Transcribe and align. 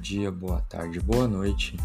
dia, 0.00 0.30
boa 0.30 0.60
tarde, 0.60 1.00
boa 1.00 1.26
noite. 1.26 1.76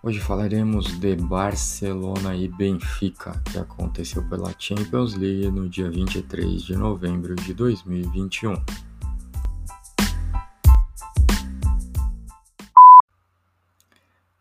Hoje 0.00 0.20
falaremos 0.20 0.96
de 1.00 1.16
Barcelona 1.16 2.36
e 2.36 2.46
Benfica, 2.46 3.32
que 3.50 3.58
aconteceu 3.58 4.22
pela 4.28 4.54
Champions 4.56 5.14
League 5.14 5.50
no 5.50 5.68
dia 5.68 5.90
23 5.90 6.62
de 6.62 6.76
novembro 6.76 7.34
de 7.34 7.52
2021. 7.52 8.54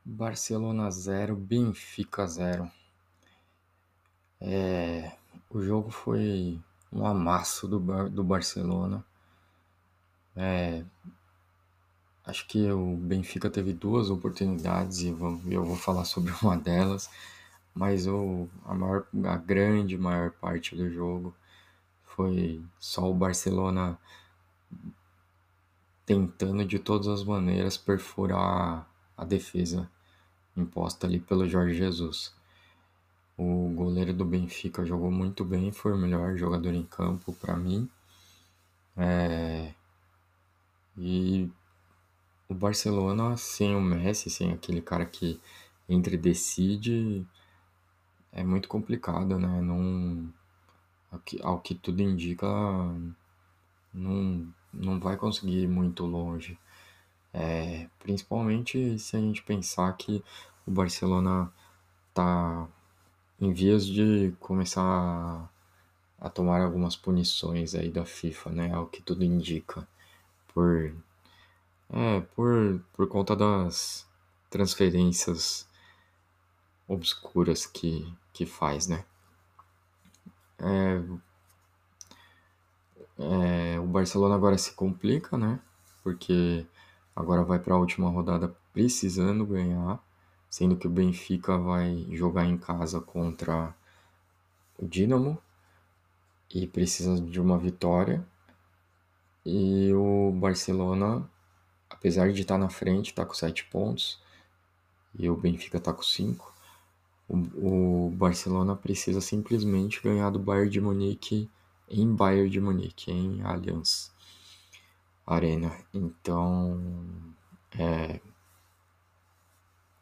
Barcelona 0.05 0.91
0, 0.91 1.35
Benfica 1.35 2.27
0. 2.27 2.71
É, 4.39 5.11
o 5.49 5.59
jogo 5.59 5.89
foi 5.89 6.61
um 6.93 7.03
amasso 7.03 7.67
do, 7.67 7.79
do 8.09 8.23
Barcelona. 8.23 9.03
É, 10.35 10.85
Acho 12.23 12.47
que 12.47 12.71
o 12.71 12.95
Benfica 12.97 13.49
teve 13.49 13.73
duas 13.73 14.09
oportunidades 14.09 14.99
e 14.99 15.07
eu 15.09 15.65
vou 15.65 15.75
falar 15.75 16.05
sobre 16.05 16.31
uma 16.41 16.57
delas, 16.57 17.09
mas 17.73 18.05
o, 18.07 18.47
a, 18.65 18.73
maior, 18.73 19.07
a 19.25 19.37
grande 19.37 19.97
maior 19.97 20.31
parte 20.31 20.75
do 20.75 20.89
jogo 20.89 21.33
foi 22.03 22.61
só 22.79 23.09
o 23.09 23.13
Barcelona 23.13 23.97
tentando 26.05 26.65
de 26.65 26.77
todas 26.77 27.07
as 27.07 27.23
maneiras 27.23 27.77
perfurar 27.77 28.87
a 29.17 29.25
defesa 29.25 29.89
imposta 30.55 31.07
ali 31.07 31.19
pelo 31.19 31.47
Jorge 31.47 31.75
Jesus. 31.75 32.33
O 33.37 33.69
goleiro 33.73 34.13
do 34.13 34.25
Benfica 34.25 34.85
jogou 34.85 35.09
muito 35.09 35.43
bem, 35.43 35.71
foi 35.71 35.93
o 35.93 35.97
melhor 35.97 36.35
jogador 36.37 36.73
em 36.73 36.83
campo 36.83 37.33
para 37.33 37.55
mim. 37.55 37.89
É... 38.95 39.73
E 40.97 41.49
o 42.51 42.53
Barcelona 42.53 43.37
sem 43.37 43.73
o 43.75 43.81
Messi, 43.81 44.29
sem 44.29 44.51
aquele 44.51 44.81
cara 44.81 45.05
que 45.05 45.39
entra 45.87 46.13
e 46.13 46.17
decide, 46.17 47.25
é 48.31 48.43
muito 48.43 48.67
complicado, 48.67 49.39
né? 49.39 49.61
Não, 49.61 50.33
ao, 51.11 51.19
que, 51.19 51.41
ao 51.41 51.59
que 51.61 51.73
tudo 51.75 52.01
indica, 52.01 52.47
não, 53.93 54.53
não 54.73 54.99
vai 54.99 55.15
conseguir 55.15 55.63
ir 55.63 55.67
muito 55.69 56.05
longe. 56.05 56.59
É, 57.33 57.87
principalmente 57.99 58.99
se 58.99 59.15
a 59.15 59.19
gente 59.19 59.41
pensar 59.43 59.93
que 59.93 60.21
o 60.67 60.71
Barcelona 60.71 61.51
tá 62.13 62.67
em 63.39 63.53
vias 63.53 63.85
de 63.87 64.33
começar 64.41 64.83
a, 64.83 65.49
a 66.19 66.29
tomar 66.29 66.61
algumas 66.61 66.97
punições 66.97 67.75
aí 67.75 67.89
da 67.89 68.05
FIFA, 68.05 68.49
né? 68.51 68.73
Ao 68.73 68.87
que 68.87 69.01
tudo 69.01 69.23
indica, 69.23 69.87
por 70.53 70.93
é, 71.91 72.21
por, 72.35 72.81
por 72.93 73.07
conta 73.07 73.35
das 73.35 74.07
transferências 74.49 75.67
obscuras 76.87 77.65
que, 77.65 78.11
que 78.33 78.45
faz, 78.45 78.87
né? 78.87 79.03
É, 80.59 81.01
é, 83.17 83.79
o 83.79 83.85
Barcelona 83.85 84.35
agora 84.35 84.57
se 84.57 84.73
complica, 84.73 85.37
né? 85.37 85.59
Porque 86.03 86.65
agora 87.15 87.43
vai 87.43 87.59
para 87.59 87.75
a 87.75 87.77
última 87.77 88.09
rodada 88.09 88.55
precisando 88.73 89.45
ganhar, 89.45 90.01
sendo 90.49 90.77
que 90.77 90.87
o 90.87 90.89
Benfica 90.89 91.57
vai 91.57 92.07
jogar 92.11 92.45
em 92.45 92.57
casa 92.57 93.01
contra 93.01 93.75
o 94.77 94.87
Dinamo 94.87 95.37
e 96.53 96.67
precisa 96.67 97.19
de 97.19 97.39
uma 97.39 97.57
vitória. 97.57 98.25
E 99.45 99.91
o 99.93 100.31
Barcelona 100.33 101.29
apesar 101.91 102.31
de 102.31 102.41
estar 102.41 102.57
na 102.57 102.69
frente, 102.69 103.11
está 103.11 103.25
com 103.25 103.33
7 103.33 103.65
pontos, 103.65 104.19
e 105.13 105.29
o 105.29 105.35
Benfica 105.35 105.77
está 105.77 105.93
com 105.93 106.01
5, 106.01 106.53
o, 107.27 108.07
o, 108.07 108.09
Barcelona 108.11 108.75
precisa 108.75 109.21
simplesmente 109.21 110.01
ganhar 110.01 110.29
do 110.29 110.39
Bayern 110.39 110.69
de 110.69 110.81
Munique 110.81 111.49
em 111.89 112.13
Bayern 112.13 112.49
de 112.49 112.59
Munique, 112.59 113.11
em 113.11 113.41
Allianz 113.43 114.11
Arena. 115.25 115.71
Então, 115.93 116.81
é, 117.77 118.19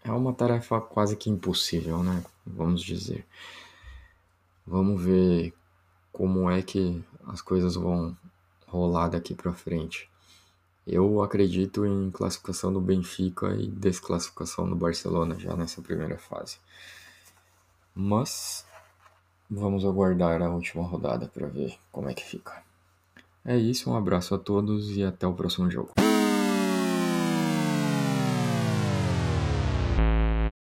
é 0.04 0.12
uma 0.12 0.34
tarefa 0.34 0.82
quase 0.82 1.16
que 1.16 1.30
impossível, 1.30 2.04
né? 2.04 2.24
Vamos 2.46 2.82
dizer. 2.82 3.26
Vamos 4.66 5.04
ver 5.04 5.54
como 6.12 6.50
é 6.50 6.62
que 6.62 7.04
as 7.28 7.42
coisas 7.42 7.76
vão 7.76 8.18
rolar 8.68 9.10
daqui 9.10 9.36
para 9.36 9.54
frente. 9.54 10.10
Eu 10.92 11.22
acredito 11.22 11.86
em 11.86 12.10
classificação 12.10 12.74
do 12.74 12.82
Benfica 12.82 13.54
e 13.54 13.68
desclassificação 13.68 14.68
do 14.68 14.76
Barcelona 14.76 15.38
já 15.38 15.56
nessa 15.56 15.84
primeira 15.84 16.18
fase. 16.18 16.58
Mas 17.94 18.66
vamos 19.48 19.86
aguardar 19.86 20.42
a 20.42 20.50
última 20.50 20.84
rodada 20.84 21.28
para 21.28 21.46
ver 21.46 21.78
como 21.92 22.10
é 22.10 22.14
que 22.16 22.24
fica. 22.24 22.64
É 23.46 23.56
isso, 23.56 23.92
um 23.92 23.96
abraço 23.96 24.34
a 24.34 24.40
todos 24.40 24.98
e 24.98 25.04
até 25.04 25.28
o 25.28 25.34
próximo 25.34 25.70
jogo. 25.70 25.94